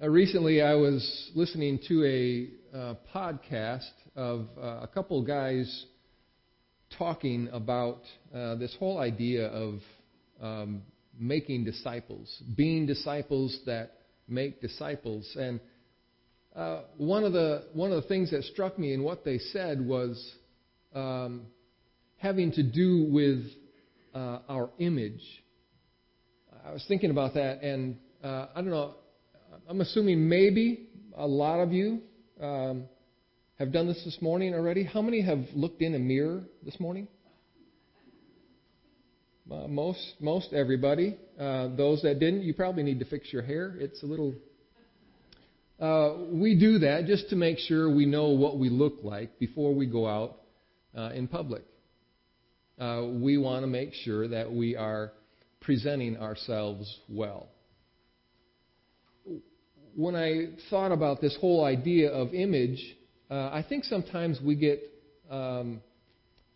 [0.00, 5.86] Uh, recently, I was listening to a uh, podcast of uh, a couple guys
[6.96, 9.80] talking about uh, this whole idea of
[10.40, 10.82] um,
[11.18, 13.94] making disciples, being disciples that
[14.28, 15.36] make disciples.
[15.36, 15.58] And
[16.54, 19.84] uh, one of the one of the things that struck me in what they said
[19.84, 20.32] was
[20.94, 21.46] um,
[22.18, 23.44] having to do with
[24.14, 25.24] uh, our image.
[26.64, 28.94] I was thinking about that, and I don't know
[29.68, 32.00] I'm assuming maybe a lot of you
[32.40, 32.84] um,
[33.58, 34.84] have done this this morning already.
[34.84, 37.08] How many have looked in a mirror this morning?
[39.50, 41.16] Uh, most, most everybody.
[41.38, 43.74] Uh, those that didn't, you probably need to fix your hair.
[43.78, 44.34] It's a little.
[45.80, 49.74] Uh, we do that just to make sure we know what we look like before
[49.74, 50.36] we go out
[50.96, 51.62] uh, in public.
[52.78, 55.12] Uh, we want to make sure that we are
[55.60, 57.48] presenting ourselves well
[59.98, 62.80] when I thought about this whole idea of image,
[63.28, 64.80] uh, I think sometimes we get
[65.28, 65.80] um,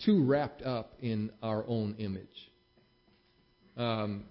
[0.05, 2.29] too wrapped up in our own image.
[3.77, 4.27] Um,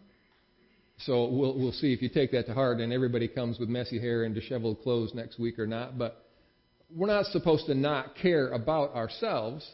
[0.99, 3.99] so we'll we'll see if you take that to heart, and everybody comes with messy
[3.99, 5.97] hair and disheveled clothes next week or not.
[5.97, 6.23] But
[6.89, 9.69] we're not supposed to not care about ourselves.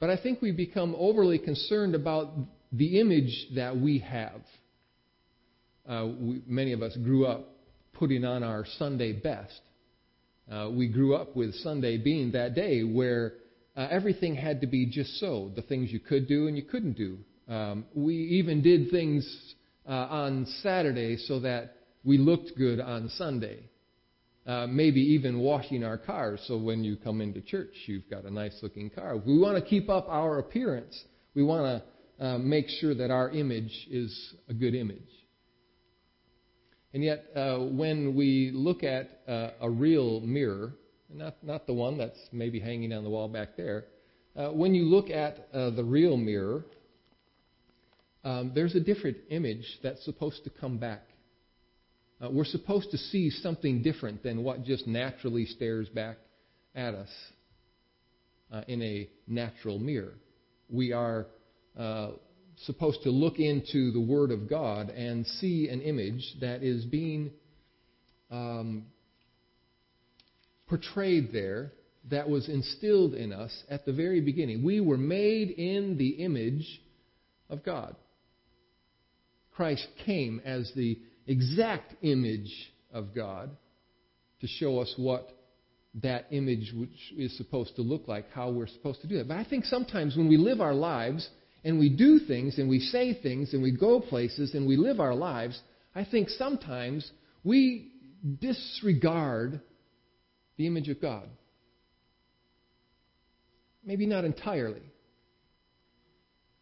[0.00, 2.34] But I think we become overly concerned about
[2.72, 4.42] the image that we have.
[5.88, 7.53] Uh, we, many of us grew up
[7.94, 9.60] putting on our Sunday best.
[10.50, 13.34] Uh, we grew up with Sunday being that day where
[13.76, 16.96] uh, everything had to be just so the things you could do and you couldn't
[16.96, 17.18] do.
[17.48, 19.54] Um, we even did things
[19.88, 23.60] uh, on Saturday so that we looked good on Sunday.
[24.46, 28.30] Uh, maybe even washing our cars so when you come into church you've got a
[28.30, 29.16] nice looking car.
[29.16, 31.02] We want to keep up our appearance.
[31.34, 31.82] We want
[32.18, 35.00] to uh, make sure that our image is a good image.
[36.94, 40.74] And yet, uh, when we look at uh, a real mirror,
[41.12, 43.86] not, not the one that's maybe hanging on the wall back there,
[44.36, 46.64] uh, when you look at uh, the real mirror,
[48.22, 51.02] um, there's a different image that's supposed to come back.
[52.22, 56.16] Uh, we're supposed to see something different than what just naturally stares back
[56.76, 57.10] at us
[58.52, 60.14] uh, in a natural mirror.
[60.70, 61.26] We are
[62.62, 67.30] supposed to look into the Word of God and see an image that is being
[68.30, 68.86] um,
[70.68, 71.72] portrayed there
[72.10, 74.62] that was instilled in us at the very beginning.
[74.62, 76.80] We were made in the image
[77.48, 77.96] of God.
[79.54, 82.52] Christ came as the exact image
[82.92, 83.50] of God
[84.40, 85.30] to show us what
[86.02, 89.28] that image which is supposed to look like, how we're supposed to do it.
[89.28, 91.28] But I think sometimes when we live our lives,
[91.64, 95.00] and we do things and we say things and we go places and we live
[95.00, 95.58] our lives,
[95.94, 97.10] I think sometimes
[97.42, 97.90] we
[98.40, 99.60] disregard
[100.56, 101.28] the image of God.
[103.84, 104.82] Maybe not entirely.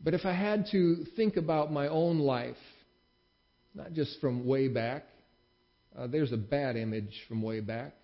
[0.03, 2.57] But if I had to think about my own life,
[3.75, 5.05] not just from way back,
[5.97, 7.95] uh, there's a bad image from way back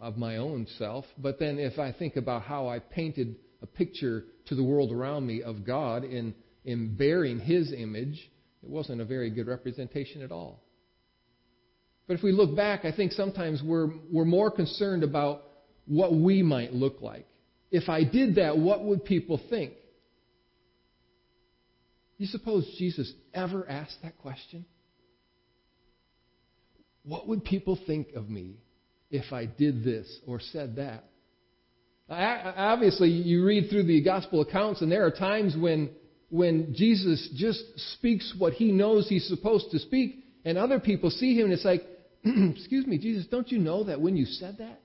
[0.00, 1.04] of my own self.
[1.16, 5.26] But then if I think about how I painted a picture to the world around
[5.26, 6.34] me of God in,
[6.64, 8.30] in bearing His image,
[8.62, 10.62] it wasn't a very good representation at all.
[12.06, 15.42] But if we look back, I think sometimes we're, we're more concerned about
[15.86, 17.26] what we might look like.
[17.70, 19.72] If I did that, what would people think?
[22.18, 24.64] You suppose Jesus ever asked that question?
[27.04, 28.56] What would people think of me
[29.10, 31.04] if I did this or said that?
[32.12, 35.90] Obviously, you read through the gospel accounts, and there are times when,
[36.28, 37.62] when Jesus just
[37.94, 41.64] speaks what he knows he's supposed to speak, and other people see him, and it's
[41.64, 41.82] like,
[42.24, 44.80] Excuse me, Jesus, don't you know that when you said that,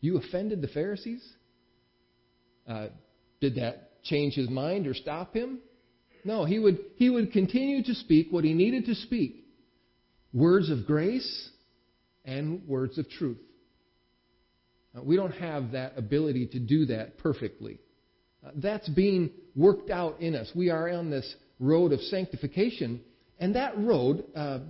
[0.00, 1.22] you offended the Pharisees?
[2.66, 2.88] Uh,
[3.40, 5.60] did that change his mind or stop him?
[6.24, 9.44] No, he would, he would continue to speak what he needed to speak
[10.32, 11.50] words of grace
[12.24, 13.38] and words of truth.
[14.96, 17.78] Uh, we don't have that ability to do that perfectly.
[18.44, 20.50] Uh, that's being worked out in us.
[20.54, 23.00] We are on this road of sanctification,
[23.38, 24.60] and that road uh,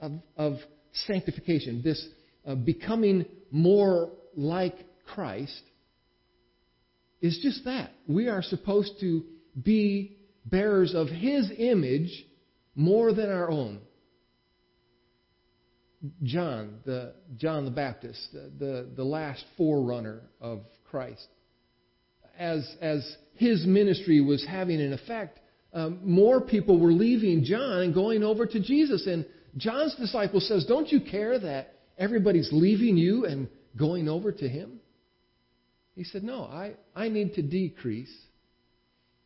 [0.00, 0.54] of, of,
[1.08, 2.06] sanctification, this
[2.46, 4.76] uh, becoming more like
[5.12, 5.62] Christ,
[7.20, 7.90] is just that.
[8.06, 9.24] We are supposed to
[9.60, 12.26] be bearers of His image
[12.76, 13.80] more than our own.
[16.22, 21.26] John, the John the Baptist, the, the, the last forerunner of Christ.
[22.38, 25.38] As, as his ministry was having an effect,
[25.72, 29.06] um, more people were leaving John and going over to Jesus.
[29.06, 34.48] And John's disciple says, Don't you care that everybody's leaving you and going over to
[34.48, 34.80] him?
[35.94, 38.14] He said, No, I, I need to decrease.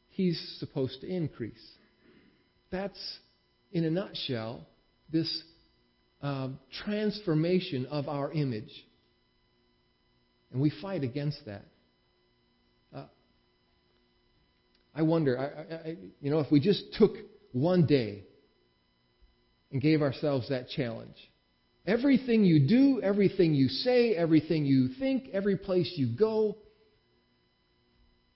[0.08, 1.64] He's supposed to increase.
[2.70, 2.98] That's,
[3.72, 4.66] in a nutshell,
[5.10, 5.42] this
[6.22, 6.48] uh,
[6.84, 8.70] transformation of our image.
[10.52, 11.64] And we fight against that.
[12.94, 13.04] Uh,
[14.94, 17.12] I wonder, I, I, you know, if we just took
[17.52, 18.24] one day
[19.70, 21.16] and gave ourselves that challenge.
[21.86, 26.58] Everything you do, everything you say, everything you think, every place you go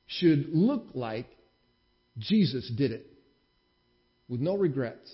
[0.06, 1.26] should look like
[2.18, 3.06] Jesus did it
[4.28, 5.10] with no regrets.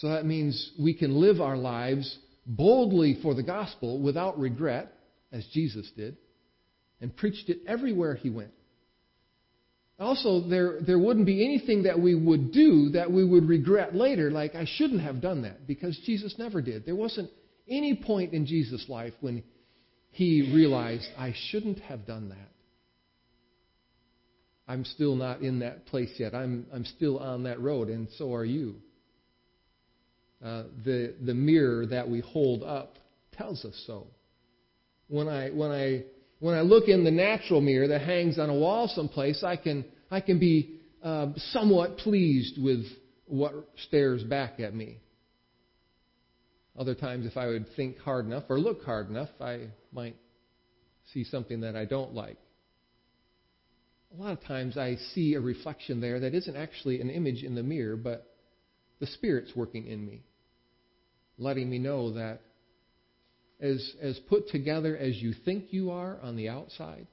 [0.00, 4.92] So that means we can live our lives boldly for the gospel without regret,
[5.32, 6.16] as Jesus did,
[7.00, 8.52] and preached it everywhere he went.
[9.98, 14.30] Also, there, there wouldn't be anything that we would do that we would regret later,
[14.30, 16.84] like, I shouldn't have done that, because Jesus never did.
[16.84, 17.30] There wasn't
[17.66, 19.42] any point in Jesus' life when
[20.10, 22.50] he realized, I shouldn't have done that.
[24.68, 26.34] I'm still not in that place yet.
[26.34, 28.76] I'm, I'm still on that road, and so are you.
[30.44, 32.98] Uh, the, the mirror that we hold up
[33.32, 34.06] tells us so.
[35.08, 36.04] When I, when, I,
[36.40, 39.84] when I look in the natural mirror that hangs on a wall someplace, I can,
[40.10, 42.84] I can be uh, somewhat pleased with
[43.26, 43.54] what
[43.86, 44.98] stares back at me.
[46.78, 50.16] Other times, if I would think hard enough or look hard enough, I might
[51.14, 52.36] see something that I don't like.
[54.16, 57.54] A lot of times I see a reflection there that isn't actually an image in
[57.54, 58.35] the mirror, but
[59.00, 60.22] the Spirit's working in me,
[61.38, 62.40] letting me know that
[63.60, 67.06] as, as put together as you think you are on the outside,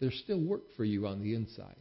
[0.00, 1.76] there's still work for you on the inside.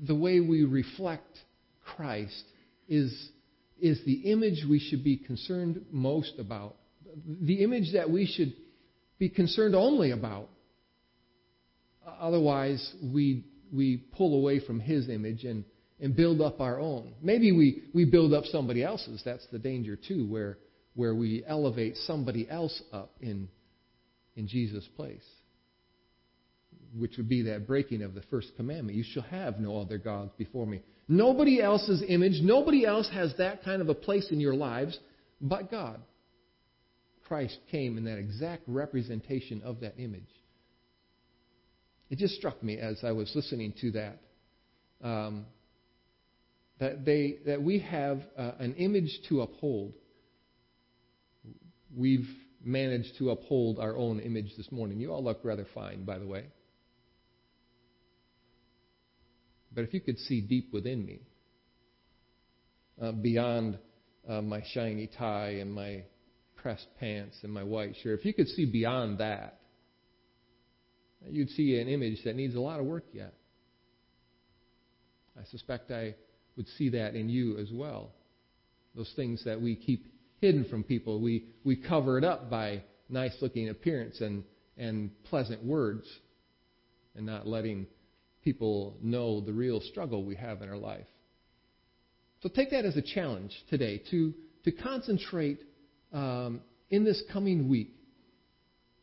[0.00, 1.38] The way we reflect
[1.84, 2.44] Christ
[2.88, 3.30] is,
[3.80, 6.76] is the image we should be concerned most about,
[7.26, 8.54] the image that we should
[9.18, 10.48] be concerned only about.
[12.20, 15.64] Otherwise, we, we pull away from His image and
[16.00, 17.12] and build up our own.
[17.22, 19.22] Maybe we, we build up somebody else's.
[19.24, 20.58] That's the danger, too, where,
[20.94, 23.48] where we elevate somebody else up in,
[24.36, 25.24] in Jesus' place,
[26.96, 28.96] which would be that breaking of the first commandment.
[28.96, 30.82] You shall have no other gods before me.
[31.06, 34.98] Nobody else's image, nobody else has that kind of a place in your lives
[35.40, 36.00] but God.
[37.26, 40.28] Christ came in that exact representation of that image.
[42.10, 44.18] It just struck me as I was listening to that.
[45.02, 45.46] Um,
[46.80, 49.92] that, they, that we have uh, an image to uphold.
[51.94, 52.28] We've
[52.64, 54.98] managed to uphold our own image this morning.
[54.98, 56.46] You all look rather fine, by the way.
[59.72, 61.20] But if you could see deep within me,
[63.00, 63.78] uh, beyond
[64.28, 66.04] uh, my shiny tie and my
[66.56, 69.60] pressed pants and my white shirt, if you could see beyond that,
[71.28, 73.34] you'd see an image that needs a lot of work yet.
[75.38, 76.14] I suspect I
[76.56, 78.10] would see that in you as well.
[78.94, 80.06] Those things that we keep
[80.40, 84.44] hidden from people, we, we cover it up by nice looking appearance and,
[84.76, 86.06] and pleasant words
[87.14, 87.86] and not letting
[88.42, 91.06] people know the real struggle we have in our life.
[92.42, 94.32] So take that as a challenge today to,
[94.64, 95.60] to concentrate
[96.12, 97.94] um, in this coming week.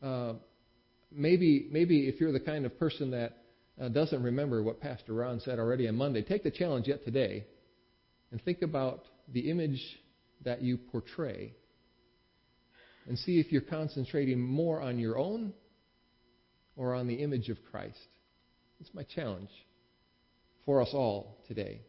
[0.02, 0.34] Uh,
[1.12, 3.36] maybe, maybe if you're the kind of person that
[3.80, 7.46] uh, doesn't remember what Pastor Ron said already on Monday, take the challenge yet today
[8.30, 9.80] and think about the image
[10.44, 11.54] that you portray
[13.06, 15.52] and see if you're concentrating more on your own
[16.76, 17.98] or on the image of Christ.
[18.80, 19.50] It's my challenge
[20.64, 21.80] for us all today.